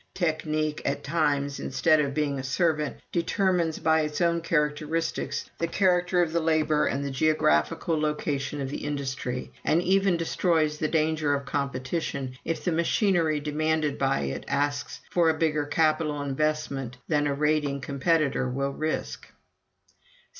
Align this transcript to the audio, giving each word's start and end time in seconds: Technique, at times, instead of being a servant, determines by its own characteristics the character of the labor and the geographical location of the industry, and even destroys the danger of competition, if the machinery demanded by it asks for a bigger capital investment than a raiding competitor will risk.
Technique, 0.15 0.81
at 0.83 1.03
times, 1.03 1.59
instead 1.59 1.99
of 1.99 2.15
being 2.15 2.39
a 2.39 2.43
servant, 2.43 2.97
determines 3.11 3.77
by 3.77 4.01
its 4.01 4.19
own 4.19 4.41
characteristics 4.41 5.47
the 5.59 5.67
character 5.67 6.23
of 6.23 6.33
the 6.33 6.39
labor 6.39 6.87
and 6.87 7.05
the 7.05 7.11
geographical 7.11 7.99
location 7.99 8.59
of 8.59 8.69
the 8.71 8.83
industry, 8.83 9.51
and 9.63 9.79
even 9.83 10.17
destroys 10.17 10.79
the 10.79 10.87
danger 10.87 11.35
of 11.35 11.45
competition, 11.45 12.35
if 12.43 12.63
the 12.63 12.71
machinery 12.71 13.39
demanded 13.39 13.99
by 13.99 14.21
it 14.21 14.43
asks 14.47 15.01
for 15.11 15.29
a 15.29 15.37
bigger 15.37 15.67
capital 15.67 16.19
investment 16.19 16.97
than 17.07 17.27
a 17.27 17.33
raiding 17.35 17.79
competitor 17.79 18.49
will 18.49 18.71
risk. 18.73 19.27